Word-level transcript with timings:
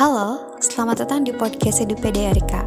Halo, 0.00 0.56
selamat 0.64 1.04
datang 1.04 1.28
di 1.28 1.32
podcast 1.36 1.84
Edu 1.84 1.92
PDRK. 1.92 2.64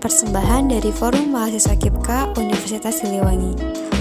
Persembahan 0.00 0.72
dari 0.72 0.88
Forum 0.88 1.28
Mahasiswa 1.28 1.76
KIPKA 1.76 2.32
Universitas 2.40 3.04
Siliwangi. 3.04 3.52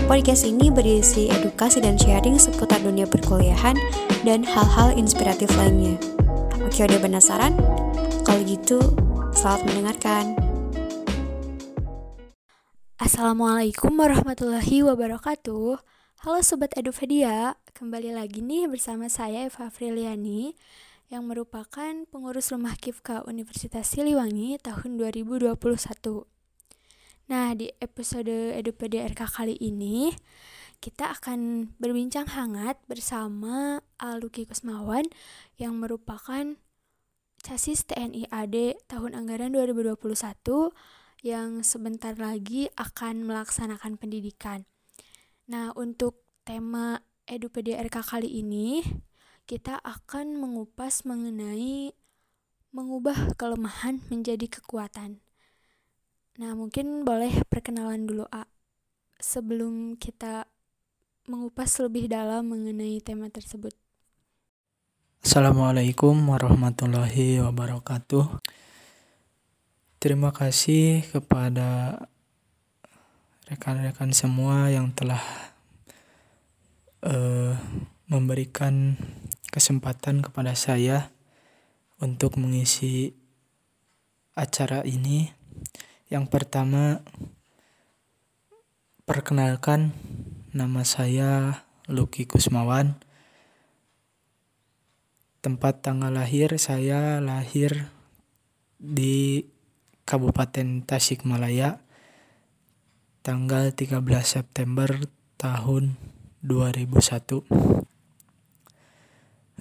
Podcast 0.08 0.48
ini 0.48 0.72
berisi 0.72 1.28
edukasi 1.28 1.84
dan 1.84 2.00
sharing 2.00 2.40
seputar 2.40 2.80
dunia 2.80 3.04
perkuliahan 3.04 3.76
dan 4.24 4.48
hal-hal 4.48 4.96
inspiratif 4.96 5.52
lainnya. 5.60 6.00
Oke, 6.64 6.88
udah 6.88 6.96
penasaran? 7.04 7.60
Kalau 8.24 8.40
gitu, 8.48 8.80
selamat 9.36 9.68
mendengarkan. 9.68 10.24
Assalamualaikum 13.04 14.00
warahmatullahi 14.00 14.80
wabarakatuh. 14.88 15.76
Halo 16.24 16.40
Sobat 16.40 16.72
Edupedia, 16.80 17.60
kembali 17.76 18.16
lagi 18.16 18.40
nih 18.40 18.72
bersama 18.72 19.12
saya 19.12 19.52
Eva 19.52 19.68
Friliani 19.68 20.56
yang 21.12 21.28
merupakan 21.28 22.08
pengurus 22.08 22.56
rumah 22.56 22.72
KIFKA 22.80 23.28
Universitas 23.28 23.84
Siliwangi 23.92 24.56
tahun 24.64 24.96
2021. 24.96 25.60
Nah, 27.28 27.52
di 27.52 27.68
episode 27.84 28.56
Edupedia 28.56 29.04
RK 29.12 29.28
kali 29.28 29.60
ini, 29.60 30.16
kita 30.80 31.12
akan 31.12 31.72
berbincang 31.84 32.32
hangat 32.32 32.80
bersama 32.88 33.84
Aluki 34.00 34.48
Kusmawan 34.48 35.04
yang 35.60 35.76
merupakan 35.84 36.56
casis 37.44 37.84
TNI 37.92 38.32
AD 38.32 38.80
tahun 38.88 39.12
anggaran 39.12 39.52
2021 39.52 40.16
yang 41.28 41.60
sebentar 41.60 42.16
lagi 42.16 42.72
akan 42.80 43.28
melaksanakan 43.28 44.00
pendidikan. 44.00 44.64
Nah, 45.52 45.76
untuk 45.76 46.24
tema 46.48 47.04
Edupedia 47.28 47.84
RK 47.84 48.00
kali 48.00 48.32
ini, 48.32 48.80
kita 49.46 49.80
akan 49.82 50.38
mengupas 50.38 51.04
mengenai 51.04 51.94
mengubah 52.72 53.36
kelemahan 53.36 54.00
menjadi 54.08 54.48
kekuatan. 54.48 55.20
Nah, 56.40 56.56
mungkin 56.56 57.04
boleh 57.04 57.44
perkenalan 57.52 58.08
dulu, 58.08 58.24
A. 58.32 58.48
Sebelum 59.20 60.00
kita 60.00 60.48
mengupas 61.28 61.78
lebih 61.84 62.08
dalam 62.10 62.50
mengenai 62.50 62.98
tema 63.04 63.28
tersebut. 63.28 63.76
Assalamualaikum 65.22 66.18
warahmatullahi 66.18 67.44
wabarakatuh. 67.46 68.42
Terima 70.02 70.34
kasih 70.34 71.06
kepada 71.14 72.02
rekan-rekan 73.46 74.18
semua 74.18 74.74
yang 74.74 74.90
telah 74.98 75.22
uh, 77.06 77.54
memberikan 78.10 78.98
kesempatan 79.52 80.24
kepada 80.24 80.56
saya 80.56 81.12
untuk 82.00 82.40
mengisi 82.40 83.14
acara 84.34 84.82
ini. 84.88 85.30
Yang 86.08 86.26
pertama, 86.32 87.04
perkenalkan 89.04 89.92
nama 90.56 90.88
saya 90.88 91.62
Luki 91.92 92.24
Kusmawan. 92.24 92.96
Tempat 95.44 95.84
tanggal 95.84 96.14
lahir 96.16 96.56
saya 96.56 97.20
lahir 97.20 97.92
di 98.80 99.46
Kabupaten 100.06 100.86
Tasikmalaya 100.86 101.82
tanggal 103.22 103.74
13 103.74 104.00
September 104.26 104.90
tahun 105.38 105.98
2001. 106.46 107.91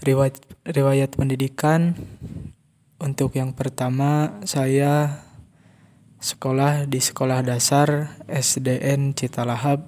Riwayat, 0.00 0.40
riwayat 0.64 1.12
pendidikan 1.12 1.92
untuk 2.96 3.36
yang 3.36 3.52
pertama 3.52 4.40
saya 4.48 5.20
sekolah 6.24 6.88
di 6.88 7.04
sekolah 7.04 7.44
dasar 7.44 8.16
SDN 8.24 9.12
Citalahap 9.12 9.84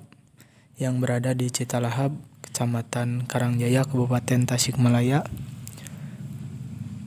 yang 0.77 1.01
berada 1.01 1.33
di 1.33 1.49
Citalahap, 1.49 2.13
Kecamatan 2.45 3.25
Karangjaya, 3.25 3.89
Kabupaten 3.89 4.45
Tasikmalaya. 4.45 5.25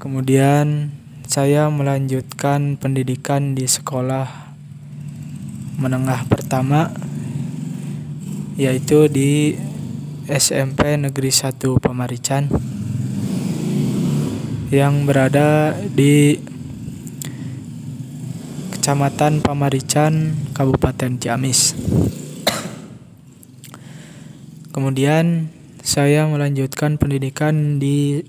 Kemudian 0.01 0.89
saya 1.29 1.69
melanjutkan 1.69 2.81
pendidikan 2.81 3.53
di 3.53 3.69
sekolah 3.69 4.49
menengah 5.77 6.25
pertama 6.25 6.89
yaitu 8.57 9.05
di 9.13 9.61
SMP 10.25 10.97
Negeri 10.97 11.29
1 11.29 11.53
Pamarican 11.77 12.74
yang 14.73 15.05
berada 15.05 15.77
di 15.77 16.41
Kecamatan 18.73 19.45
Pamarican, 19.45 20.33
Kabupaten 20.57 21.21
Ciamis. 21.21 21.77
Kemudian 24.73 25.53
saya 25.85 26.25
melanjutkan 26.25 26.97
pendidikan 26.97 27.77
di 27.77 28.25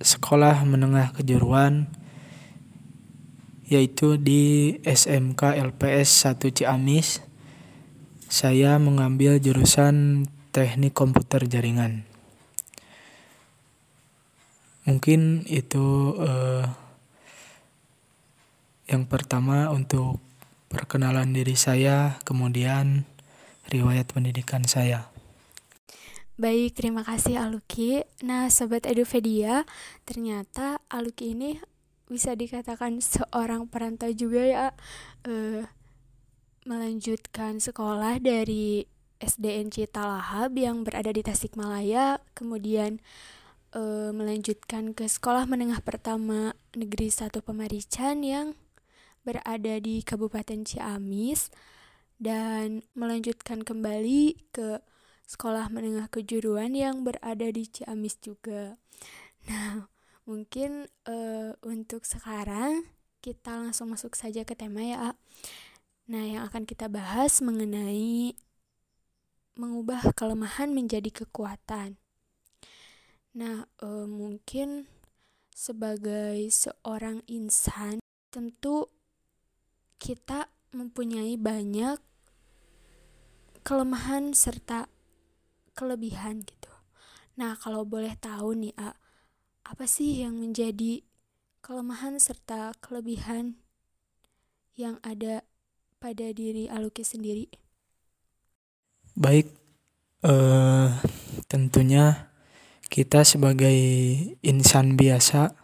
Sekolah 0.00 0.60
Menengah 0.68 1.16
Kejuruan 1.16 1.88
yaitu 3.64 4.20
di 4.20 4.76
SMK 4.84 5.56
LPS 5.56 6.36
1 6.36 6.52
Ciamis. 6.52 7.24
Saya 8.28 8.76
mengambil 8.76 9.40
jurusan 9.40 10.28
Teknik 10.52 10.92
Komputer 10.92 11.48
Jaringan. 11.48 12.11
Mungkin 14.82 15.46
itu 15.46 16.18
uh, 16.18 16.66
yang 18.90 19.06
pertama 19.06 19.70
untuk 19.70 20.18
perkenalan 20.66 21.30
diri 21.30 21.54
saya, 21.54 22.18
kemudian 22.26 23.06
riwayat 23.70 24.10
pendidikan 24.10 24.66
saya. 24.66 25.12
Baik, 26.40 26.74
terima 26.74 27.06
kasih 27.06 27.38
Aluki. 27.38 28.02
Nah, 28.24 28.50
Sobat 28.50 28.88
Edupedia, 28.88 29.68
ternyata 30.02 30.82
Aluki 30.90 31.36
ini 31.36 31.60
bisa 32.10 32.36
dikatakan 32.36 33.00
seorang 33.00 33.64
perantau 33.70 34.12
juga 34.12 34.42
ya 34.44 34.66
uh, 35.24 35.64
melanjutkan 36.68 37.56
sekolah 37.56 38.20
dari 38.20 38.84
SDN 39.16 39.72
Citalahab 39.72 40.52
yang 40.58 40.84
berada 40.84 41.08
di 41.08 41.24
Tasikmalaya 41.24 42.20
kemudian 42.36 43.00
uh, 43.76 44.10
melanjutkan 44.14 44.96
ke 44.96 45.08
sekolah 45.08 45.44
menengah 45.48 45.80
pertama 45.84 46.56
negeri 46.72 47.08
1 47.12 47.32
Pemarican 47.42 48.24
yang 48.24 48.56
berada 49.22 49.78
di 49.80 50.00
Kabupaten 50.00 50.64
Ciamis 50.64 51.52
dan 52.22 52.86
melanjutkan 52.94 53.66
kembali 53.66 54.52
ke 54.54 54.80
sekolah 55.26 55.72
menengah 55.72 56.06
kejuruan 56.12 56.76
yang 56.76 57.02
berada 57.02 57.48
di 57.48 57.66
Ciamis 57.66 58.18
juga. 58.20 58.78
Nah, 59.48 59.90
Mungkin 60.22 60.86
uh, 61.10 61.50
untuk 61.66 62.06
sekarang 62.06 62.86
kita 63.18 63.58
langsung 63.58 63.90
masuk 63.90 64.14
saja 64.14 64.46
ke 64.46 64.54
tema 64.54 64.82
ya. 64.82 65.18
Nah, 66.06 66.22
yang 66.22 66.42
akan 66.46 66.62
kita 66.62 66.86
bahas 66.86 67.42
mengenai 67.42 68.38
mengubah 69.58 70.14
kelemahan 70.14 70.70
menjadi 70.70 71.10
kekuatan. 71.10 71.98
Nah, 73.32 73.64
uh, 73.80 74.04
mungkin 74.04 74.84
sebagai 75.52 76.48
seorang 76.52 77.24
insan 77.24 78.00
tentu 78.28 78.92
kita 79.96 80.52
mempunyai 80.72 81.40
banyak 81.40 81.96
kelemahan 83.62 84.36
serta 84.36 84.90
kelebihan 85.72 86.44
gitu. 86.44 86.72
Nah, 87.38 87.56
kalau 87.56 87.88
boleh 87.88 88.12
tahu 88.20 88.52
nih, 88.58 88.74
A, 88.76 88.92
apa 89.64 89.84
sih 89.88 90.20
yang 90.20 90.36
menjadi 90.36 91.00
kelemahan 91.64 92.20
serta 92.20 92.76
kelebihan 92.84 93.56
yang 94.76 95.00
ada 95.00 95.46
pada 95.96 96.34
diri 96.34 96.68
Aluki 96.68 97.06
sendiri? 97.06 97.48
Baik, 99.16 99.48
uh, 100.26 101.00
tentunya 101.46 102.31
kita 102.92 103.24
sebagai 103.24 103.72
insan 104.44 105.00
biasa 105.00 105.56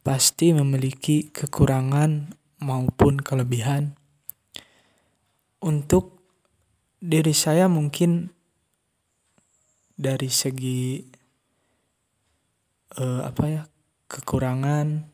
pasti 0.00 0.56
memiliki 0.56 1.28
kekurangan 1.28 2.32
maupun 2.64 3.20
kelebihan. 3.20 3.92
Untuk 5.60 6.24
diri 7.04 7.36
saya 7.36 7.68
mungkin 7.68 8.32
dari 9.92 10.32
segi 10.32 11.04
uh, 12.96 13.28
apa 13.28 13.44
ya 13.44 13.62
kekurangan 14.08 15.04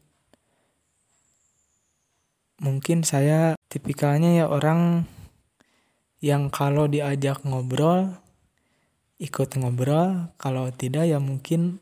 mungkin 2.62 3.02
saya 3.02 3.58
tipikalnya 3.66 4.38
ya 4.38 4.46
orang 4.46 5.10
yang 6.22 6.46
kalau 6.46 6.86
diajak 6.86 7.42
ngobrol 7.42 8.22
ikut 9.22 9.54
ngobrol 9.58 10.34
kalau 10.36 10.68
tidak 10.74 11.06
ya 11.06 11.22
mungkin 11.22 11.78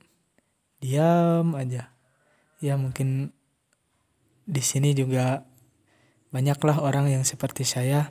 diam 0.82 1.56
aja 1.56 1.92
ya 2.62 2.78
mungkin 2.78 3.34
di 4.46 4.62
sini 4.62 4.94
juga 4.94 5.42
banyaklah 6.32 6.80
orang 6.80 7.12
yang 7.12 7.22
seperti 7.22 7.62
saya. 7.66 8.10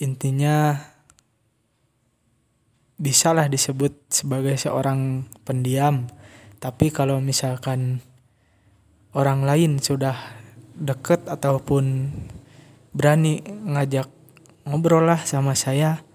Intinya 0.00 0.76
bisalah 2.96 3.50
disebut 3.52 3.92
sebagai 4.08 4.56
seorang 4.56 5.28
pendiam. 5.44 6.08
Tapi 6.56 6.88
kalau 6.88 7.20
misalkan 7.20 8.00
orang 9.12 9.44
lain 9.44 9.82
sudah 9.82 10.16
deket 10.76 11.28
ataupun 11.28 12.12
berani 12.96 13.44
ngajak 13.44 14.08
ngobrol 14.64 15.04
lah 15.04 15.20
sama 15.24 15.52
saya, 15.52 16.05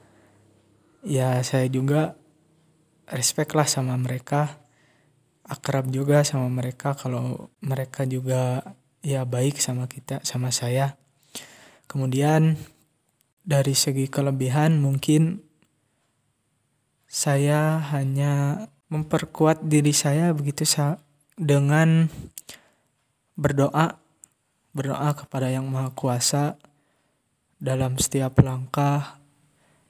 ya 1.06 1.42
saya 1.42 1.66
juga 1.68 2.18
respect 3.10 3.54
lah 3.58 3.68
sama 3.68 3.98
mereka 3.98 4.62
akrab 5.52 5.92
juga 5.92 6.24
sama 6.24 6.48
mereka. 6.48 6.96
Kalau 6.96 7.52
mereka 7.60 8.08
juga 8.08 8.64
ya 9.04 9.28
baik 9.28 9.60
sama 9.60 9.92
kita 9.92 10.24
sama 10.24 10.56
saya. 10.56 10.96
Kemudian 11.92 12.56
dari 13.44 13.76
segi 13.76 14.08
kelebihan 14.08 14.80
mungkin 14.80 15.44
saya 17.12 17.84
hanya 17.92 18.66
memperkuat 18.88 19.68
diri 19.68 19.92
saya 19.92 20.32
begitu 20.32 20.64
sa 20.64 21.04
dengan 21.36 22.08
berdoa. 23.36 24.00
Berdoa 24.72 25.12
kepada 25.12 25.52
yang 25.52 25.68
maha 25.68 25.92
kuasa 25.92 26.56
dalam 27.60 28.00
setiap 28.00 28.40
langkah 28.40 29.20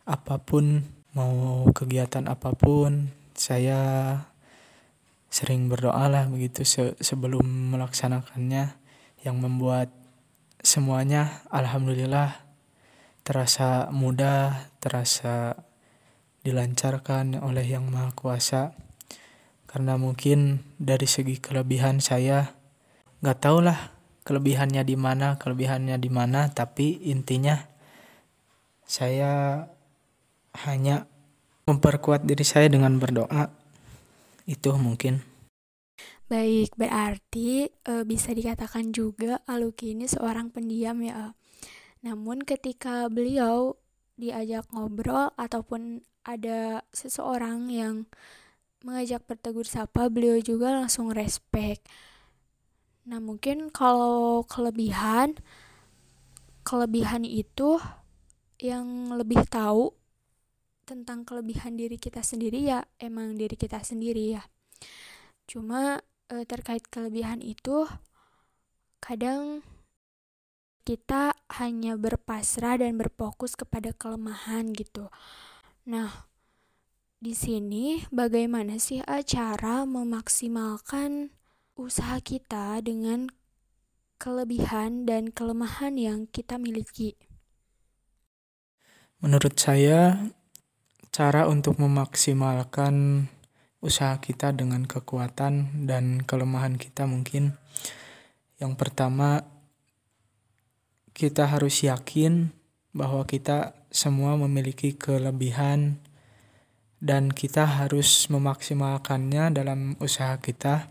apa 0.10 0.42
pun 0.42 0.82
mau 1.12 1.68
kegiatan 1.76 2.28
apa 2.32 2.56
pun 2.56 3.12
saya 3.36 3.80
sering 5.32 5.72
berdoa 5.72 6.12
lah 6.12 6.28
begitu 6.28 6.64
se 6.68 6.96
sebelum 7.00 7.76
melaksanakannya. 7.76 8.80
Yang 9.22 9.38
membuat 9.38 9.90
semuanya 10.66 11.46
alhamdulillah 11.54 12.42
terasa 13.22 13.94
mudah 13.94 14.74
terasa 14.82 15.62
dilancarkan 16.42 17.38
oleh 17.38 17.66
yang 17.70 17.86
maha 17.92 18.10
kuasa. 18.18 18.74
Karena 19.70 19.96
mungkin 19.96 20.66
dari 20.82 21.06
segi 21.06 21.38
kelebihan 21.38 22.02
saya 22.02 22.58
nggak 23.22 23.40
tahu 23.40 23.62
lah 23.62 23.94
kelebihannya 24.26 24.82
di 24.86 24.98
mana 24.98 25.38
kelebihannya 25.38 25.98
di 26.02 26.10
mana 26.10 26.50
tapi 26.50 26.98
intinya 27.10 27.58
saya 28.86 29.64
hanya 30.68 31.08
memperkuat 31.66 32.28
diri 32.28 32.44
saya 32.44 32.68
dengan 32.68 33.00
berdoa 33.00 33.52
itu 34.50 34.72
mungkin. 34.76 35.24
Baik 36.32 36.76
berarti 36.80 37.68
e, 37.68 37.94
bisa 38.08 38.32
dikatakan 38.32 38.96
juga 38.96 39.44
Aluki 39.48 39.92
ini 39.92 40.08
seorang 40.08 40.48
pendiam 40.48 41.00
ya 41.04 41.36
namun 42.02 42.42
ketika 42.42 43.06
beliau 43.14 43.78
diajak 44.18 44.66
ngobrol 44.74 45.30
ataupun 45.38 46.02
ada 46.26 46.82
seseorang 46.94 47.70
yang 47.70 47.96
mengajak 48.82 49.22
bertegur 49.30 49.70
sapa 49.70 50.10
beliau 50.10 50.42
juga 50.42 50.74
langsung 50.74 51.14
respect 51.14 51.86
nah 53.06 53.22
mungkin 53.22 53.70
kalau 53.70 54.46
kelebihan 54.46 55.38
kelebihan 56.66 57.26
itu 57.26 57.82
yang 58.62 59.14
lebih 59.14 59.42
tahu 59.50 59.94
tentang 60.92 61.24
kelebihan 61.24 61.80
diri 61.80 61.96
kita 61.96 62.20
sendiri 62.20 62.68
ya 62.68 62.84
emang 63.00 63.40
diri 63.40 63.56
kita 63.56 63.80
sendiri 63.80 64.36
ya. 64.36 64.44
Cuma 65.48 66.04
e, 66.28 66.44
terkait 66.44 66.84
kelebihan 66.92 67.40
itu 67.40 67.88
kadang 69.00 69.64
kita 70.84 71.32
hanya 71.64 71.96
berpasrah 71.96 72.84
dan 72.84 73.00
berfokus 73.00 73.56
kepada 73.56 73.96
kelemahan 73.96 74.76
gitu. 74.76 75.08
Nah 75.88 76.28
di 77.24 77.32
sini 77.32 78.04
bagaimana 78.12 78.76
sih 78.76 79.00
cara 79.24 79.88
memaksimalkan 79.88 81.32
usaha 81.80 82.20
kita 82.20 82.84
dengan 82.84 83.32
kelebihan 84.20 85.08
dan 85.08 85.32
kelemahan 85.32 85.96
yang 85.96 86.20
kita 86.28 86.60
miliki? 86.60 87.16
Menurut 89.22 89.54
saya 89.54 90.34
cara 91.12 91.44
untuk 91.52 91.76
memaksimalkan 91.76 93.28
usaha 93.84 94.16
kita 94.24 94.56
dengan 94.56 94.88
kekuatan 94.88 95.84
dan 95.84 96.24
kelemahan 96.24 96.80
kita 96.80 97.04
mungkin. 97.04 97.60
Yang 98.56 98.74
pertama 98.80 99.44
kita 101.12 101.52
harus 101.52 101.84
yakin 101.84 102.56
bahwa 102.96 103.28
kita 103.28 103.76
semua 103.92 104.40
memiliki 104.40 104.96
kelebihan 104.96 106.00
dan 107.04 107.28
kita 107.34 107.68
harus 107.68 108.32
memaksimalkannya 108.32 109.52
dalam 109.52 110.00
usaha 110.00 110.40
kita. 110.40 110.88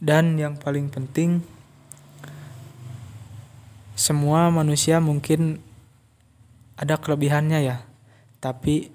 Dan 0.00 0.38
yang 0.38 0.56
paling 0.56 0.88
penting 0.88 1.42
semua 3.98 4.48
manusia 4.48 4.96
mungkin 4.96 5.60
ada 6.80 6.96
kelebihannya 6.96 7.60
ya. 7.60 7.84
Tapi 8.40 8.88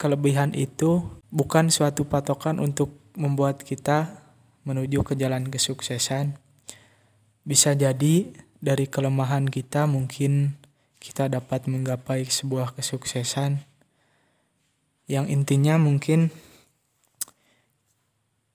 kelebihan 0.00 0.56
itu 0.56 1.04
bukan 1.28 1.68
suatu 1.68 2.08
patokan 2.08 2.56
untuk 2.56 2.96
membuat 3.12 3.60
kita 3.60 4.16
menuju 4.64 5.04
ke 5.04 5.12
jalan 5.12 5.52
kesuksesan. 5.52 6.40
Bisa 7.44 7.76
jadi 7.76 8.32
dari 8.64 8.88
kelemahan 8.88 9.44
kita 9.44 9.84
mungkin 9.84 10.56
kita 11.00 11.28
dapat 11.28 11.68
menggapai 11.68 12.24
sebuah 12.24 12.72
kesuksesan. 12.72 13.60
Yang 15.04 15.26
intinya 15.36 15.76
mungkin 15.76 16.32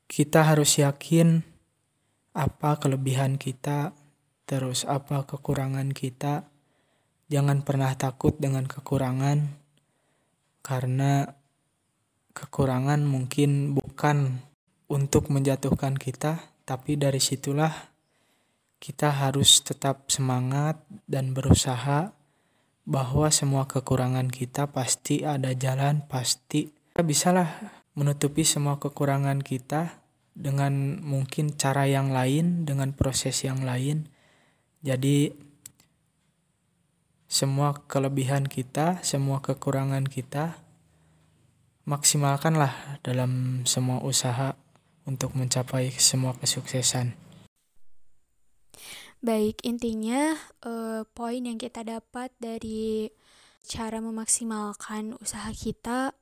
kita 0.09 0.45
harus 0.49 0.81
yakin 0.81 1.45
apa 2.33 2.77
kelebihan 2.81 3.37
kita, 3.37 3.93
terus 4.49 4.85
apa 4.85 5.25
kekurangan 5.25 5.91
kita, 5.91 6.47
Jangan 7.25 7.65
pernah 7.65 7.89
takut 7.97 8.37
dengan 8.37 8.69
kekurangan, 8.69 9.49
karena 10.61 11.25
kekurangan 12.37 13.01
mungkin 13.01 13.73
bukan 13.73 14.45
untuk 14.85 15.33
menjatuhkan 15.33 15.97
kita, 15.97 16.53
tapi 16.69 16.97
dari 16.97 17.17
situlah 17.17 17.73
kita 18.77 19.09
harus 19.09 19.65
tetap 19.65 20.09
semangat 20.13 20.77
dan 21.09 21.33
berusaha 21.33 22.13
bahwa 22.85 23.33
semua 23.33 23.65
kekurangan 23.65 24.29
kita 24.29 24.69
pasti 24.69 25.25
ada 25.25 25.49
jalan, 25.57 26.05
pasti 26.05 26.69
kita 26.69 27.01
bisalah 27.01 27.49
menutupi 27.97 28.45
semua 28.45 28.77
kekurangan 28.77 29.41
kita 29.41 30.05
dengan 30.37 31.01
mungkin 31.01 31.57
cara 31.57 31.89
yang 31.89 32.13
lain, 32.13 32.69
dengan 32.69 32.93
proses 32.93 33.41
yang 33.41 33.65
lain. 33.65 34.05
Jadi 34.85 35.33
semua 37.35 37.75
kelebihan 37.91 38.47
kita, 38.47 39.03
semua 39.03 39.43
kekurangan 39.43 40.07
kita, 40.07 40.55
maksimalkanlah 41.83 43.03
dalam 43.03 43.67
semua 43.67 43.99
usaha 43.99 44.55
untuk 45.03 45.35
mencapai 45.35 45.91
semua 45.99 46.31
kesuksesan. 46.39 47.11
Baik, 49.19 49.59
intinya 49.67 50.31
eh, 50.63 51.03
poin 51.11 51.43
yang 51.43 51.59
kita 51.59 51.83
dapat 51.83 52.31
dari 52.39 53.11
cara 53.67 53.99
memaksimalkan 53.99 55.19
usaha 55.19 55.51
kita 55.51 56.15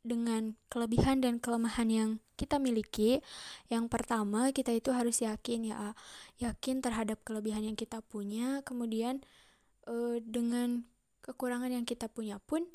dengan 0.00 0.56
kelebihan 0.72 1.20
dan 1.20 1.44
kelemahan 1.44 1.92
yang 1.92 2.10
kita 2.40 2.56
miliki. 2.56 3.20
Yang 3.68 3.92
pertama, 3.92 4.48
kita 4.56 4.72
itu 4.72 4.96
harus 4.96 5.20
yakin 5.20 5.76
ya, 5.76 5.92
yakin 6.40 6.80
terhadap 6.80 7.20
kelebihan 7.20 7.68
yang 7.68 7.76
kita 7.76 8.00
punya, 8.00 8.64
kemudian 8.64 9.20
uh, 9.88 10.20
dengan 10.20 10.84
kekurangan 11.24 11.72
yang 11.72 11.88
kita 11.88 12.12
punya 12.12 12.36
pun 12.38 12.68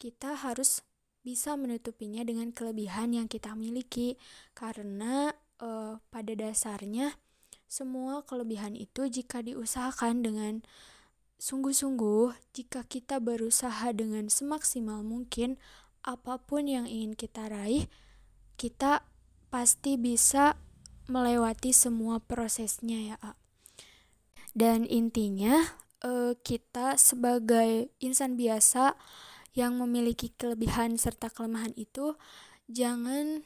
kita 0.00 0.38
harus 0.38 0.86
bisa 1.20 1.52
menutupinya 1.58 2.24
dengan 2.24 2.54
kelebihan 2.54 3.12
yang 3.12 3.26
kita 3.28 3.52
miliki. 3.52 4.16
Karena 4.56 5.34
uh, 5.60 6.00
pada 6.08 6.32
dasarnya 6.32 7.18
semua 7.70 8.26
kelebihan 8.26 8.74
itu 8.74 9.06
jika 9.06 9.44
diusahakan 9.44 10.26
dengan 10.26 10.54
sungguh-sungguh 11.40 12.36
jika 12.52 12.84
kita 12.84 13.16
berusaha 13.22 13.94
dengan 13.96 14.28
semaksimal 14.28 15.00
mungkin 15.00 15.56
apa 16.04 16.36
pun 16.36 16.68
yang 16.68 16.84
ingin 16.84 17.16
kita 17.16 17.48
raih 17.48 17.88
kita 18.60 19.08
pasti 19.48 19.96
bisa 19.96 20.60
melewati 21.08 21.72
semua 21.72 22.20
prosesnya 22.20 23.16
ya 23.16 23.18
dan 24.52 24.84
intinya 24.84 25.80
uh, 26.04 26.32
kita 26.40 27.00
sebagai 27.00 27.90
insan 28.00 28.36
biasa 28.38 28.98
yang 29.56 29.76
memiliki 29.76 30.30
kelebihan 30.38 30.94
serta 30.94 31.26
kelemahan 31.28 31.74
itu 31.74 32.14
jangan 32.70 33.42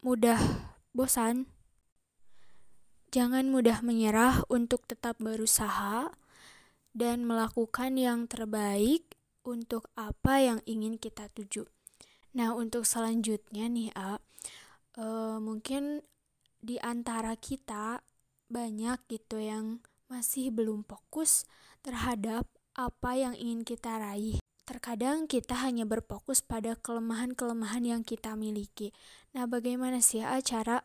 mudah 0.00 0.40
bosan 0.96 1.46
Jangan 3.12 3.52
mudah 3.52 3.84
menyerah 3.84 4.40
untuk 4.48 4.88
tetap 4.88 5.20
berusaha 5.20 6.08
dan 6.96 7.28
melakukan 7.28 8.00
yang 8.00 8.24
terbaik 8.24 9.04
untuk 9.44 9.92
apa 10.00 10.40
yang 10.40 10.64
ingin 10.64 10.96
kita 10.96 11.28
tuju. 11.36 11.68
Nah, 12.32 12.56
untuk 12.56 12.88
selanjutnya 12.88 13.68
nih, 13.68 13.92
A, 13.92 14.16
uh, 14.96 15.36
mungkin 15.44 16.00
di 16.64 16.80
antara 16.80 17.36
kita 17.36 18.00
banyak 18.48 18.96
gitu 19.12 19.44
yang 19.44 19.84
masih 20.12 20.52
belum 20.52 20.84
fokus 20.84 21.48
terhadap 21.80 22.44
apa 22.76 23.16
yang 23.16 23.32
ingin 23.32 23.64
kita 23.64 23.96
raih. 23.96 24.36
Terkadang 24.68 25.24
kita 25.24 25.56
hanya 25.64 25.88
berfokus 25.88 26.44
pada 26.44 26.76
kelemahan-kelemahan 26.76 27.80
yang 27.80 28.02
kita 28.04 28.36
miliki. 28.36 28.92
Nah, 29.32 29.48
bagaimana 29.48 30.04
sih 30.04 30.20
cara 30.44 30.84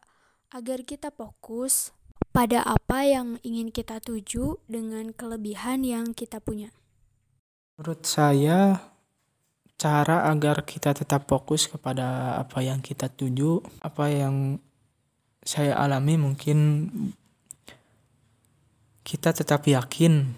agar 0.55 0.87
kita 0.87 1.11
fokus 1.11 1.91
pada 2.31 2.63
apa 2.63 3.03
yang 3.03 3.35
ingin 3.43 3.67
kita 3.67 3.99
tuju 3.99 4.63
dengan 4.71 5.11
kelebihan 5.11 5.83
yang 5.83 6.15
kita 6.15 6.39
punya? 6.39 6.71
Menurut 7.75 8.07
saya, 8.07 8.79
cara 9.77 10.25
agar 10.31 10.65
kita 10.65 10.95
tetap 10.95 11.29
fokus 11.29 11.69
kepada 11.69 12.39
apa 12.39 12.63
yang 12.63 12.79
kita 12.79 13.11
tuju, 13.11 13.61
apa 13.83 14.09
yang 14.09 14.57
saya 15.45 15.77
alami 15.77 16.17
mungkin 16.17 16.57
kita 19.07 19.31
tetap 19.31 19.63
yakin 19.63 20.35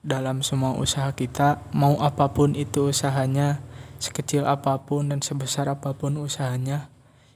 dalam 0.00 0.40
semua 0.40 0.72
usaha 0.80 1.12
kita, 1.12 1.60
mau 1.76 2.00
apa 2.00 2.32
pun 2.32 2.56
itu 2.56 2.88
usahanya, 2.88 3.60
sekecil 4.00 4.48
apa 4.48 4.80
pun 4.80 5.12
dan 5.12 5.20
sebesar 5.20 5.68
apa 5.68 5.92
pun 5.92 6.16
usahanya, 6.16 6.88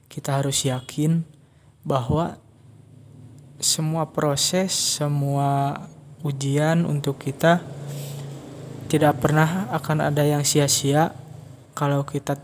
kita 0.09 0.41
harus 0.41 0.65
yakin 0.65 1.21
bahwa 1.85 2.41
semua 3.61 4.09
proses, 4.09 4.73
semua 4.73 5.85
ujian 6.25 6.89
untuk 6.89 7.21
kita 7.21 7.61
tidak 8.89 9.21
pernah 9.21 9.69
akan 9.77 10.09
ada 10.09 10.25
yang 10.25 10.41
sia-sia. 10.41 11.13
Kalau 11.77 12.01
kita 12.01 12.41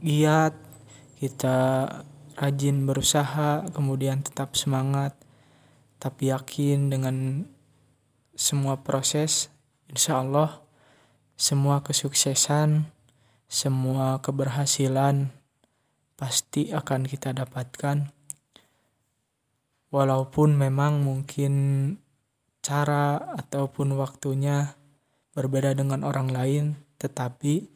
giat, 0.00 0.56
kita 1.20 1.56
rajin 2.32 2.88
berusaha, 2.88 3.68
kemudian 3.76 4.24
tetap 4.24 4.56
semangat, 4.56 5.25
tapi 6.06 6.30
yakin 6.30 6.86
dengan 6.86 7.42
semua 8.38 8.78
proses, 8.86 9.50
insya 9.90 10.22
Allah 10.22 10.62
semua 11.34 11.82
kesuksesan, 11.82 12.86
semua 13.50 14.22
keberhasilan 14.22 15.34
pasti 16.14 16.70
akan 16.70 17.10
kita 17.10 17.34
dapatkan. 17.34 18.14
Walaupun 19.90 20.54
memang 20.54 21.02
mungkin 21.02 21.54
cara 22.62 23.18
ataupun 23.34 23.98
waktunya 23.98 24.78
berbeda 25.34 25.74
dengan 25.74 26.06
orang 26.06 26.30
lain, 26.30 26.64
tetapi 27.02 27.66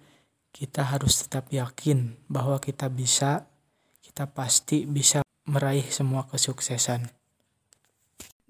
kita 0.54 0.86
harus 0.86 1.26
tetap 1.26 1.50
yakin 1.50 2.14
bahwa 2.30 2.62
kita 2.62 2.86
bisa, 2.86 3.50
kita 3.98 4.30
pasti 4.30 4.86
bisa 4.86 5.26
meraih 5.50 5.90
semua 5.90 6.30
kesuksesan. 6.30 7.19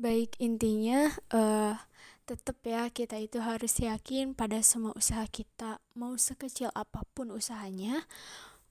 Baik, 0.00 0.33
intinya 0.40 1.12
uh, 1.28 1.76
tetap 2.25 2.57
ya 2.64 2.88
kita 2.88 3.21
itu 3.21 3.37
harus 3.37 3.76
yakin 3.76 4.33
pada 4.33 4.57
semua 4.64 4.97
usaha 4.97 5.28
kita, 5.28 5.76
mau 5.92 6.16
sekecil 6.16 6.73
apa 6.73 7.04
pun 7.12 7.28
usahanya, 7.28 8.09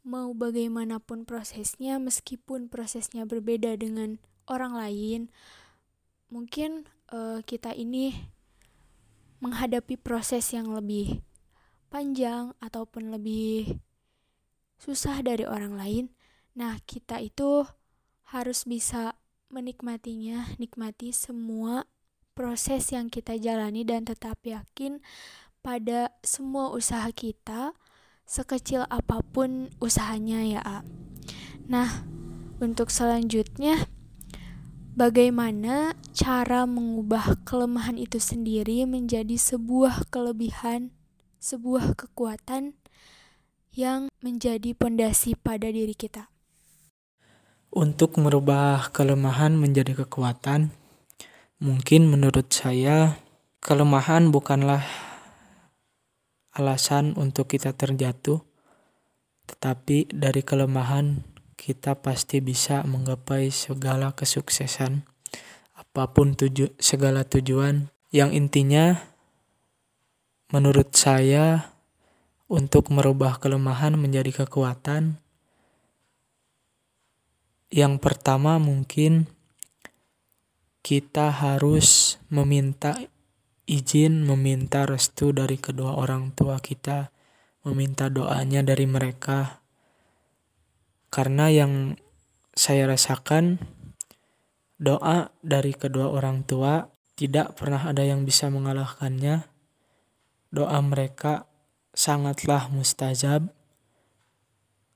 mau 0.01 0.33
bagaimanapun 0.33 1.29
prosesnya, 1.29 2.01
meskipun 2.01 2.65
prosesnya 2.65 3.29
berbeda 3.29 3.77
dengan 3.77 4.17
orang 4.49 4.73
lain, 4.73 5.21
mungkin 6.33 6.89
uh, 7.13 7.45
kita 7.45 7.77
ini 7.77 8.09
menghadapi 9.37 10.01
proses 10.01 10.49
yang 10.49 10.73
lebih 10.73 11.21
panjang 11.93 12.57
ataupun 12.57 13.13
lebih 13.13 13.77
susah 14.81 15.21
dari 15.21 15.45
orang 15.45 15.77
lain. 15.77 16.05
Nah, 16.57 16.81
kita 16.89 17.21
itu 17.21 17.69
harus 18.33 18.65
bisa 18.65 19.13
menikmatinya, 19.49 20.55
nikmati 20.61 21.09
semua 21.09 21.89
proses 22.37 22.93
yang 22.93 23.11
kita 23.11 23.35
jalani 23.35 23.83
dan 23.83 24.05
tetap 24.05 24.39
yakin 24.45 25.01
pada 25.59 26.13
semua 26.23 26.71
usaha 26.71 27.09
kita, 27.11 27.75
sekecil 28.23 28.87
apa 28.87 29.19
pun 29.25 29.73
usahanya 29.83 30.39
ya. 30.45 30.61
A. 30.63 30.79
Nah, 31.67 32.05
untuk 32.63 32.93
selanjutnya 32.93 33.89
bagaimana 34.95 35.97
cara 36.15 36.63
mengubah 36.69 37.41
kelemahan 37.43 37.99
itu 37.99 38.21
sendiri 38.21 38.85
menjadi 38.85 39.35
sebuah 39.35 40.07
kelebihan, 40.13 40.93
sebuah 41.41 41.97
kekuatan 41.97 42.77
yang 43.75 44.09
menjadi 44.19 44.75
pondasi 44.75 45.35
pada 45.35 45.69
diri 45.69 45.95
kita. 45.95 46.31
Untuk 47.69 48.17
merubah 48.17 48.89
kelemahan 48.89 49.53
menjadi 49.53 49.93
kekuatan, 49.93 50.73
mungkin 51.61 52.09
menurut 52.09 52.49
saya 52.49 53.21
kelemahan 53.61 54.33
bukanlah 54.33 54.81
alasan 56.57 57.13
untuk 57.13 57.53
kita 57.53 57.77
terjatuh, 57.77 58.41
tetapi 59.45 60.09
dari 60.09 60.41
kelemahan 60.41 61.21
kita 61.61 62.01
pasti 62.01 62.41
bisa 62.41 62.81
menggapai 62.89 63.53
segala 63.53 64.17
kesuksesan 64.17 65.05
apa 65.77 66.09
pun 66.09 66.33
tuju 66.33 66.73
segala 66.81 67.21
tujuan. 67.21 67.93
Yang 68.09 68.29
intinya 68.33 68.85
menurut 70.49 70.97
saya 70.97 71.75
untuk 72.49 72.89
merubah 72.89 73.37
kelemahan 73.37 73.93
menjadi 73.93 74.41
kekuatan 74.41 75.21
yang 77.69 78.01
pertama 78.01 78.57
mungkin 78.57 79.29
kita 80.85 81.29
harus 81.29 82.17
meminta 82.33 82.97
izin, 83.69 84.25
meminta 84.25 84.89
restu 84.89 85.29
dari 85.29 85.61
kedua 85.61 85.97
orang 85.97 86.33
tua 86.33 86.57
kita, 86.57 87.13
meminta 87.65 88.09
doanya 88.09 88.65
dari 88.65 88.89
mereka 88.89 89.59
karena 91.09 91.49
yang 91.49 91.97
saya 92.53 92.85
rasakan 92.85 93.57
doa 94.77 95.33
dari 95.41 95.73
kedua 95.73 96.13
orang 96.13 96.45
tua 96.45 96.85
tidak 97.17 97.57
pernah 97.57 97.89
ada 97.89 98.05
yang 98.05 98.23
bisa 98.23 98.47
mengalahkannya. 98.53 99.49
Doa 100.49 100.79
mereka 100.81 101.49
sangatlah 101.91 102.71
mustajab, 102.71 103.51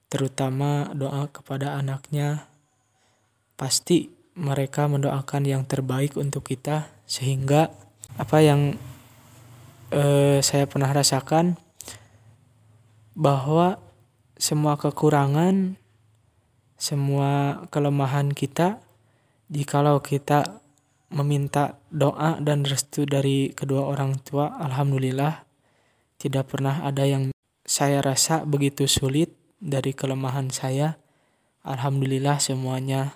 terutama 0.08 0.94
doa 0.96 1.28
kepada 1.30 1.78
anaknya. 1.78 2.53
Pasti 3.54 4.10
mereka 4.34 4.90
mendoakan 4.90 5.46
yang 5.46 5.64
terbaik 5.64 6.18
untuk 6.18 6.50
kita, 6.50 6.90
sehingga 7.06 7.70
apa 8.18 8.38
yang 8.42 8.78
eh, 9.94 10.42
saya 10.42 10.66
pernah 10.66 10.90
rasakan 10.90 11.58
bahwa 13.14 13.78
semua 14.38 14.78
kekurangan 14.78 15.78
semua 16.78 17.64
kelemahan 17.70 18.34
kita 18.34 18.82
jikalau 19.48 20.02
kita 20.02 20.60
meminta 21.14 21.78
doa 21.94 22.42
dan 22.42 22.66
restu 22.66 23.06
dari 23.06 23.54
kedua 23.54 23.86
orang 23.86 24.18
tua 24.26 24.58
alhamdulillah 24.58 25.46
tidak 26.18 26.50
pernah 26.50 26.82
ada 26.82 27.06
yang 27.06 27.34
saya 27.64 28.04
rasa 28.04 28.44
begitu 28.44 28.88
sulit 28.88 29.32
dari 29.60 29.96
kelemahan 29.96 30.52
saya. 30.52 31.00
Alhamdulillah 31.64 32.44
semuanya 32.44 33.16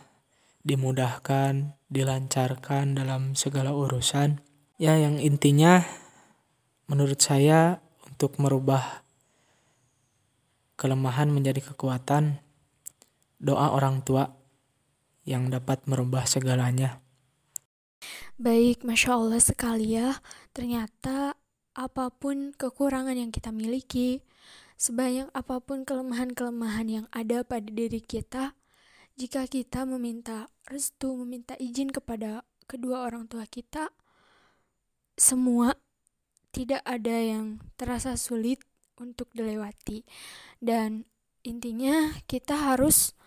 dimudahkan 0.68 1.80
dilancarkan 1.88 3.00
dalam 3.00 3.40
segala 3.40 3.72
urusan 3.72 4.44
ya 4.76 5.00
yang 5.00 5.16
intinya 5.24 5.88
menurut 6.92 7.24
saya 7.24 7.80
untuk 8.04 8.36
merubah 8.36 9.08
kelemahan 10.76 11.32
menjadi 11.32 11.74
kekuatan 11.74 12.44
doa 13.40 13.72
orang 13.74 14.04
tua 14.04 14.38
yang 15.28 15.52
dapat 15.52 15.84
merubah 15.90 16.24
segalanya. 16.24 17.04
Baik, 18.38 18.86
masya 18.86 19.18
Allah 19.18 19.42
sekali 19.42 19.98
ya. 19.98 20.22
Ternyata 20.54 21.36
apa 21.74 22.06
pun 22.14 22.54
kekurangan 22.54 23.18
yang 23.18 23.34
kita 23.34 23.50
miliki, 23.52 24.22
sebanyak 24.78 25.28
apa 25.34 25.58
pun 25.60 25.84
kelemahan-kelemahan 25.84 26.88
yang 26.88 27.06
ada 27.10 27.42
pada 27.42 27.68
diri 27.68 28.00
kita, 28.00 28.54
jika 29.18 29.50
kita 29.50 29.84
meminta 29.90 30.46
restu, 30.70 31.18
meminta 31.18 31.58
izin 31.58 31.90
kepada 31.90 32.46
kedua 32.70 33.10
orang 33.10 33.26
tua 33.26 33.50
kita, 33.50 33.90
semua 35.18 35.74
tidak 36.54 36.86
ada 36.86 37.18
yang 37.18 37.58
terasa 37.74 38.14
sulit 38.14 38.62
untuk 39.02 39.34
dilewati. 39.34 40.06
Dan 40.62 41.10
intinya 41.42 42.14
kita 42.30 42.74
harus 42.74 43.18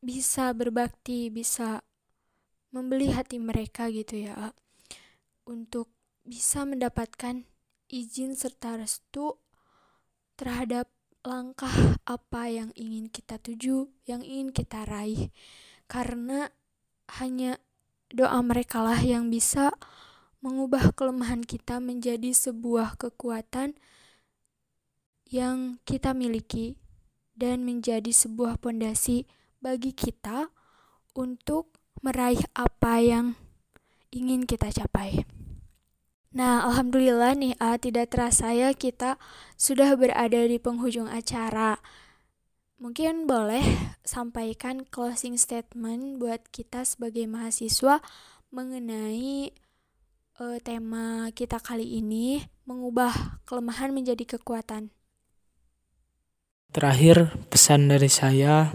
bisa 0.00 0.56
berbakti, 0.56 1.28
bisa 1.28 1.84
membeli 2.72 3.12
hati 3.12 3.36
mereka 3.36 3.92
gitu 3.92 4.24
ya 4.24 4.56
untuk 5.44 5.92
bisa 6.24 6.64
mendapatkan 6.64 7.44
izin 7.90 8.32
serta 8.38 8.78
restu 8.78 9.36
terhadap 10.38 10.88
langkah 11.20 12.00
apa 12.08 12.48
yang 12.48 12.72
ingin 12.76 13.12
kita 13.12 13.36
tuju, 13.36 13.92
yang 14.08 14.24
ingin 14.24 14.52
kita 14.56 14.88
raih. 14.88 15.28
Karena 15.90 16.48
hanya 17.20 17.60
doa 18.10 18.40
mereka 18.40 18.80
lah 18.80 18.98
yang 19.02 19.28
bisa 19.28 19.74
mengubah 20.40 20.96
kelemahan 20.96 21.44
kita 21.44 21.78
menjadi 21.78 22.32
sebuah 22.32 22.96
kekuatan 22.96 23.76
yang 25.28 25.78
kita 25.84 26.16
miliki 26.16 26.80
dan 27.36 27.62
menjadi 27.62 28.10
sebuah 28.10 28.58
pondasi 28.58 29.28
bagi 29.60 29.92
kita 29.92 30.48
untuk 31.14 31.76
meraih 32.00 32.40
apa 32.56 33.04
yang 33.04 33.26
ingin 34.10 34.48
kita 34.48 34.72
capai. 34.72 35.39
Nah, 36.30 36.62
alhamdulillah 36.62 37.34
nih, 37.34 37.58
ah, 37.58 37.74
tidak 37.74 38.14
terasa 38.14 38.54
ya 38.54 38.70
kita 38.70 39.18
sudah 39.58 39.98
berada 39.98 40.38
di 40.46 40.62
penghujung 40.62 41.10
acara. 41.10 41.82
Mungkin 42.78 43.26
boleh 43.26 43.66
sampaikan 44.06 44.86
closing 44.86 45.34
statement 45.34 46.22
buat 46.22 46.46
kita 46.54 46.86
sebagai 46.86 47.26
mahasiswa 47.26 47.98
mengenai 48.54 49.50
uh, 50.38 50.58
tema 50.62 51.34
kita 51.34 51.58
kali 51.58 51.98
ini, 51.98 52.46
mengubah 52.62 53.42
kelemahan 53.42 53.90
menjadi 53.90 54.38
kekuatan. 54.38 54.94
Terakhir, 56.70 57.34
pesan 57.50 57.90
dari 57.90 58.06
saya 58.06 58.70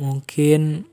mungkin 0.00 0.88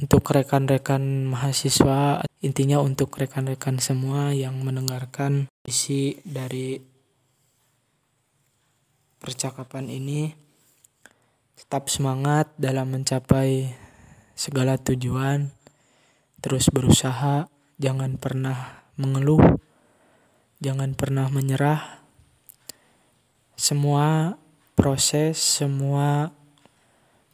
untuk 0.00 0.24
rekan-rekan 0.32 1.28
mahasiswa 1.28 2.24
intinya 2.40 2.80
untuk 2.80 3.12
rekan-rekan 3.20 3.76
semua 3.84 4.32
yang 4.32 4.56
mendengarkan 4.64 5.52
isi 5.68 6.16
dari 6.24 6.80
percakapan 9.20 9.92
ini 9.92 10.32
tetap 11.60 11.92
semangat 11.92 12.48
dalam 12.56 12.88
mencapai 12.96 13.76
segala 14.32 14.80
tujuan. 14.80 15.52
Terus 16.40 16.72
berusaha 16.72 17.52
jangan 17.76 18.16
pernah 18.16 18.88
mengeluh 18.96 19.60
jangan 20.60 20.92
pernah 20.92 21.28
menyerah. 21.32 22.04
Semua 23.56 24.36
proses 24.76 25.36
semua 25.36 26.32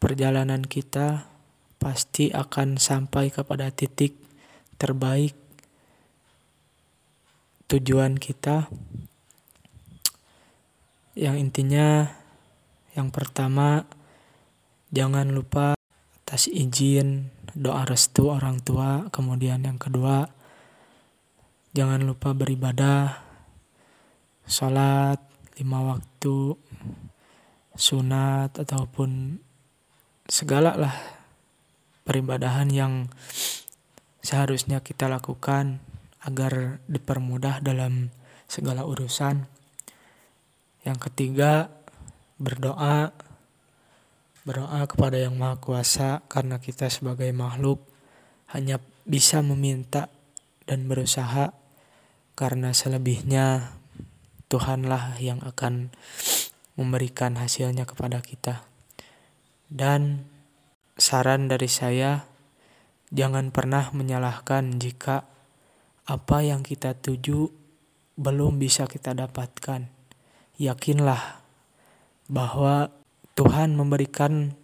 perjalanan 0.03 0.67
kita 0.67 1.36
pasti 1.77 2.33
akan 2.33 2.81
sampai 2.81 3.31
kepada 3.31 3.71
titik 3.71 4.17
terbaik 4.77 5.37
tujuan 7.67 8.17
kita. 8.17 8.71
Yang 11.17 11.37
intinya 11.41 12.13
yang 12.93 13.09
pertama 13.09 13.89
jangan 14.93 15.33
lupa 15.33 15.77
atas 16.25 16.49
izin 16.53 17.33
doa 17.57 17.89
restu 17.89 18.29
orang 18.29 18.61
tua. 18.61 19.09
Kemudian 19.09 19.65
yang 19.65 19.81
kedua 19.81 20.29
jangan 21.73 22.05
lupa 22.05 22.33
beribadah 22.37 23.21
sholat 24.47 25.19
lima 25.57 25.97
waktu 25.97 26.55
sunat 27.77 28.57
ataupun 28.57 29.41
segala 30.29 30.77
lah 30.77 31.16
peribadahan 32.07 32.71
yang 32.71 33.11
seharusnya 34.23 34.81
kita 34.81 35.11
lakukan 35.11 35.83
agar 36.23 36.79
dipermudah 36.87 37.59
dalam 37.61 38.15
segala 38.47 38.87
urusan. 38.87 39.47
Yang 40.87 40.99
ketiga, 41.11 41.69
berdoa. 42.39 43.11
Berdoa 44.47 44.87
kepada 44.87 45.19
Yang 45.19 45.35
Maha 45.43 45.57
Kuasa 45.59 46.23
karena 46.31 46.63
kita 46.63 46.87
sebagai 46.87 47.27
makhluk 47.35 47.83
hanya 48.55 48.79
bisa 49.03 49.43
meminta 49.43 50.07
dan 50.71 50.87
berusaha 50.87 51.51
karena 52.39 52.71
selebihnya 52.71 53.75
Tuhanlah 54.47 55.19
yang 55.19 55.43
akan 55.43 55.91
memberikan 56.79 57.35
hasilnya 57.35 57.83
kepada 57.91 58.23
kita. 58.23 58.63
Dan 59.67 60.31
Saran 60.97 61.53
dari 61.53 61.69
saya, 61.69 62.25
jangan 63.13 63.53
pernah 63.53 63.93
menyalahkan 63.93 64.81
jika 64.81 65.29
apa 66.09 66.39
yang 66.41 66.65
kita 66.65 66.97
tuju 66.97 67.53
belum 68.17 68.57
bisa 68.57 68.89
kita 68.89 69.13
dapatkan. 69.13 69.93
Yakinlah 70.57 71.45
bahwa 72.33 72.89
Tuhan 73.37 73.77
memberikan 73.77 74.57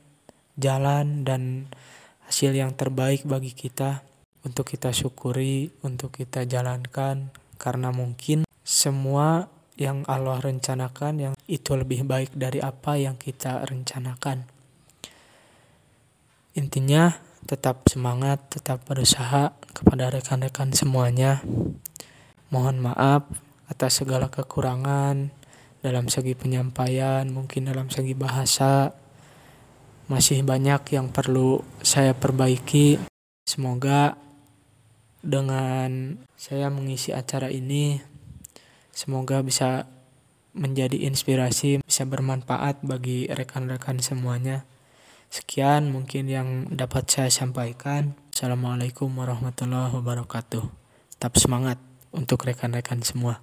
jalan 0.56 1.28
dan 1.28 1.68
hasil 2.24 2.56
yang 2.56 2.72
terbaik 2.72 3.28
bagi 3.28 3.52
kita 3.52 4.00
untuk 4.40 4.72
kita 4.72 4.88
syukuri, 4.88 5.68
untuk 5.84 6.16
kita 6.16 6.48
jalankan 6.48 7.28
karena 7.60 7.92
mungkin 7.92 8.48
semua 8.64 9.52
yang 9.76 10.00
Allah 10.08 10.40
rencanakan 10.40 11.12
yang 11.20 11.34
itu 11.44 11.76
lebih 11.76 12.08
baik 12.08 12.32
dari 12.32 12.64
apa 12.64 12.96
yang 12.96 13.20
kita 13.20 13.68
rencanakan. 13.68 14.61
Intinya 16.52 17.16
tetap 17.48 17.88
semangat, 17.88 18.52
tetap 18.52 18.84
berusaha 18.84 19.56
kepada 19.72 20.12
rekan-rekan 20.12 20.76
semuanya. 20.76 21.40
Mohon 22.52 22.92
maaf 22.92 23.24
atas 23.72 24.04
segala 24.04 24.28
kekurangan 24.28 25.32
dalam 25.80 26.12
segi 26.12 26.36
penyampaian, 26.36 27.24
mungkin 27.32 27.72
dalam 27.72 27.88
segi 27.88 28.12
bahasa. 28.12 28.92
Masih 30.12 30.44
banyak 30.44 30.92
yang 30.92 31.08
perlu 31.08 31.64
saya 31.80 32.12
perbaiki. 32.12 33.00
Semoga 33.48 34.20
dengan 35.24 36.20
saya 36.36 36.68
mengisi 36.68 37.16
acara 37.16 37.48
ini, 37.48 37.96
semoga 38.92 39.40
bisa 39.40 39.88
menjadi 40.52 41.08
inspirasi, 41.08 41.80
bisa 41.80 42.04
bermanfaat 42.04 42.84
bagi 42.84 43.24
rekan-rekan 43.32 44.04
semuanya. 44.04 44.68
Sekian 45.32 45.88
mungkin 45.88 46.28
yang 46.28 46.48
dapat 46.68 47.08
saya 47.08 47.32
sampaikan. 47.32 48.12
Assalamualaikum 48.36 49.08
warahmatullahi 49.16 49.88
wabarakatuh. 49.96 50.60
Tetap 51.16 51.40
semangat 51.40 51.80
untuk 52.12 52.44
rekan-rekan 52.44 53.00
semua. 53.00 53.40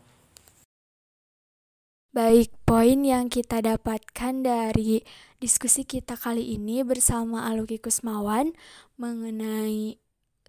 Baik, 2.13 2.53
poin 2.61 3.01
yang 3.01 3.25
kita 3.25 3.65
dapatkan 3.65 4.33
dari 4.45 5.01
diskusi 5.41 5.81
kita 5.81 6.13
kali 6.13 6.53
ini 6.53 6.85
bersama 6.85 7.49
Aluki 7.49 7.81
Kusmawan 7.81 8.53
mengenai 9.01 9.97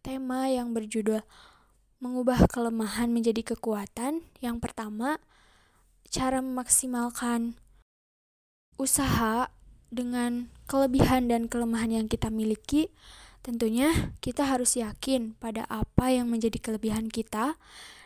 tema 0.05 0.45
yang 0.53 0.77
berjudul 0.77 1.25
mengubah 2.05 2.53
kelemahan 2.53 3.09
menjadi 3.09 3.57
kekuatan. 3.57 4.29
Yang 4.45 4.57
pertama, 4.61 5.17
cara 6.05 6.45
memaksimalkan 6.45 7.57
usaha 8.77 9.49
dengan 9.91 10.49
kelebihan 10.71 11.27
dan 11.27 11.51
kelemahan 11.51 11.91
yang 11.91 12.07
kita 12.07 12.31
miliki, 12.31 12.95
tentunya 13.43 14.15
kita 14.23 14.47
harus 14.47 14.79
yakin 14.79 15.35
pada 15.43 15.67
apa 15.67 16.15
yang 16.15 16.31
menjadi 16.31 16.57
kelebihan 16.63 17.11
kita 17.11 17.59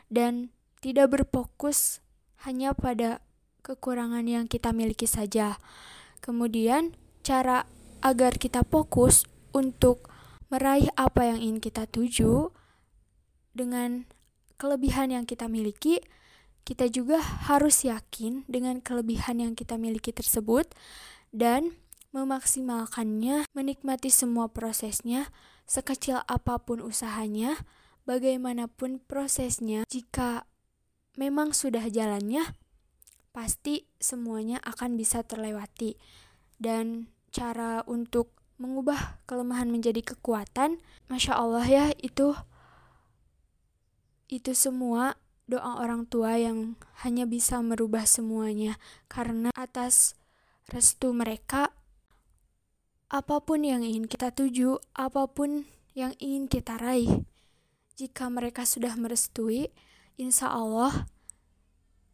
dan 0.09 0.49
tidak 0.81 1.13
berfokus 1.13 2.01
hanya 2.45 2.73
pada 2.73 3.21
kekurangan 3.65 4.25
yang 4.25 4.45
kita 4.49 4.73
miliki 4.73 5.09
saja. 5.09 5.61
Kemudian, 6.21 6.97
cara 7.25 7.69
agar 8.05 8.37
kita 8.37 8.65
fokus 8.65 9.25
untuk 9.53 10.09
meraih 10.53 10.89
apa 10.97 11.25
yang 11.33 11.41
ingin 11.41 11.61
kita 11.61 11.89
tuju 11.89 12.53
dengan 13.57 14.05
kelebihan 14.61 15.13
yang 15.13 15.25
kita 15.25 15.49
miliki, 15.49 16.05
kita 16.65 16.89
juga 16.89 17.21
harus 17.21 17.85
yakin 17.85 18.45
dengan 18.49 18.81
kelebihan 18.81 19.41
yang 19.41 19.53
kita 19.53 19.77
miliki 19.77 20.13
tersebut 20.17 20.69
dan 21.35 21.75
memaksimalkannya, 22.15 23.51
menikmati 23.51 24.07
semua 24.07 24.47
prosesnya, 24.47 25.35
sekecil 25.67 26.23
apa 26.31 26.63
pun 26.63 26.79
usahanya, 26.79 27.59
bagaimanapun 28.07 29.03
prosesnya, 29.03 29.83
jika 29.91 30.47
memang 31.19 31.51
sudah 31.51 31.91
jalannya, 31.91 32.55
pasti 33.35 33.91
semuanya 33.99 34.63
akan 34.63 34.95
bisa 34.95 35.27
terlewati. 35.27 35.99
Dan 36.55 37.11
cara 37.35 37.83
untuk 37.91 38.31
mengubah 38.63 39.19
kelemahan 39.27 39.67
menjadi 39.67 40.15
kekuatan, 40.15 40.79
masya 41.11 41.35
Allah 41.35 41.67
ya, 41.67 41.87
itu 41.99 42.39
itu 44.31 44.55
semua 44.55 45.19
doa 45.45 45.83
orang 45.83 46.09
tua 46.09 46.41
yang 46.41 46.79
hanya 47.05 47.29
bisa 47.29 47.61
merubah 47.61 48.09
semuanya 48.09 48.81
karena 49.13 49.53
atas 49.53 50.17
restu 50.71 51.13
mereka, 51.13 51.73
apa 53.13 53.37
pun 53.45 53.63
yang 53.63 53.85
ingin 53.85 54.09
kita 54.09 54.33
tuju, 54.33 54.81
apa 54.97 55.29
pun 55.29 55.69
yang 55.93 56.17
ingin 56.19 56.51
kita 56.51 56.81
raih. 56.81 57.23
Jika 57.95 58.27
mereka 58.27 58.67
sudah 58.67 58.99
merestui, 58.99 59.71
insya 60.19 60.51
Allah 60.51 61.07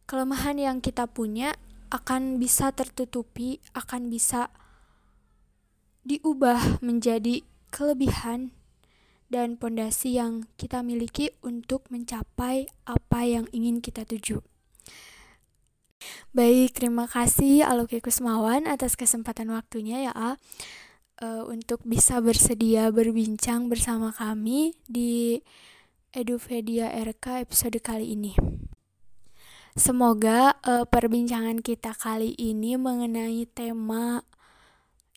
kelemahan 0.05 0.59
yang 0.59 0.77
kita 0.83 1.09
punya 1.09 1.57
akan 1.89 2.37
bisa 2.37 2.69
tertutupi, 2.71 3.63
akan 3.73 4.13
bisa 4.13 4.53
diubah 6.05 6.81
menjadi 6.81 7.45
kelebihan 7.71 8.53
dan 9.31 9.55
pondasi 9.55 10.19
yang 10.19 10.43
kita 10.59 10.83
miliki 10.83 11.31
untuk 11.39 11.87
mencapai 11.87 12.67
apa 12.83 13.19
yang 13.23 13.47
ingin 13.55 13.79
kita 13.79 14.03
tuju. 14.03 14.43
Baik, 16.31 16.79
terima 16.79 17.11
kasih 17.11 17.67
Aluki 17.67 17.99
Kusmawan 17.99 18.63
atas 18.63 18.95
kesempatan 18.95 19.51
waktunya 19.51 20.07
ya, 20.07 20.15
A 20.15 20.31
uh, 21.19 21.43
untuk 21.43 21.83
bisa 21.83 22.23
bersedia 22.23 22.87
berbincang 22.87 23.67
bersama 23.67 24.15
kami 24.15 24.71
di 24.87 25.43
Edupedia 26.15 26.87
RK 26.87 27.43
episode 27.43 27.75
kali 27.83 28.15
ini. 28.15 28.39
Semoga 29.75 30.55
uh, 30.63 30.87
perbincangan 30.87 31.59
kita 31.59 31.91
kali 31.99 32.31
ini 32.39 32.79
mengenai 32.79 33.43
tema 33.51 34.23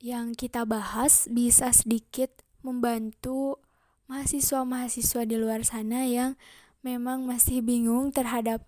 yang 0.03 0.35
kita 0.35 0.67
bahas 0.67 1.31
bisa 1.31 1.71
sedikit 1.71 2.43
membantu 2.67 3.63
mahasiswa-mahasiswa 4.11 5.23
di 5.31 5.39
luar 5.39 5.63
sana 5.63 6.11
yang 6.11 6.35
memang 6.83 7.23
masih 7.23 7.63
bingung 7.63 8.11
terhadap 8.11 8.67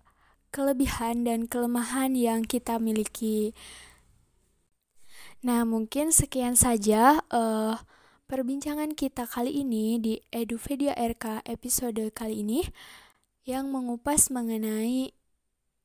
kelebihan 0.57 1.21
dan 1.21 1.45
kelemahan 1.45 2.17
yang 2.17 2.41
kita 2.41 2.81
miliki. 2.81 3.53
Nah, 5.45 5.61
mungkin 5.69 6.09
sekian 6.09 6.57
saja 6.57 7.21
uh, 7.29 7.77
perbincangan 8.25 8.97
kita 8.97 9.29
kali 9.29 9.61
ini 9.61 10.01
di 10.01 10.17
Edupedia 10.33 10.97
RK 10.97 11.45
episode 11.45 12.01
kali 12.09 12.41
ini 12.41 12.65
yang 13.45 13.69
mengupas 13.69 14.33
mengenai 14.33 15.13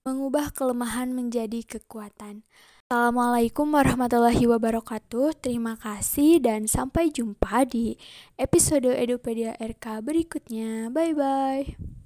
mengubah 0.09 0.49
kelemahan 0.57 1.13
menjadi 1.13 1.61
kekuatan. 1.69 2.43
Assalamualaikum 2.89 3.69
warahmatullahi 3.77 4.45
wabarakatuh. 4.49 5.37
Terima 5.37 5.77
kasih 5.77 6.41
dan 6.41 6.65
sampai 6.65 7.13
jumpa 7.13 7.69
di 7.69 8.01
episode 8.41 8.89
Edupedia 8.89 9.53
RK 9.61 10.01
berikutnya. 10.01 10.89
Bye 10.89 11.13
bye. 11.13 12.02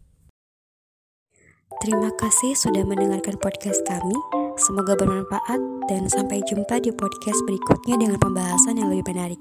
Terima 1.83 2.15
kasih 2.15 2.55
sudah 2.55 2.87
mendengarkan 2.87 3.35
podcast 3.43 3.83
kami. 3.87 4.15
Semoga 4.55 4.95
bermanfaat 4.95 5.61
dan 5.91 6.07
sampai 6.07 6.39
jumpa 6.47 6.79
di 6.79 6.95
podcast 6.95 7.43
berikutnya 7.43 7.99
dengan 7.99 8.19
pembahasan 8.23 8.79
yang 8.79 8.91
lebih 8.91 9.11
menarik. 9.11 9.41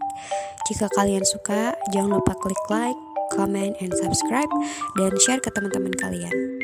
Jika 0.66 0.90
kalian 0.98 1.22
suka, 1.22 1.78
jangan 1.94 2.18
lupa 2.18 2.34
klik 2.42 2.60
like, 2.70 2.98
comment, 3.34 3.78
and 3.82 3.94
subscribe 3.98 4.50
dan 4.98 5.14
share 5.22 5.42
ke 5.42 5.54
teman-teman 5.54 5.94
kalian. 5.98 6.55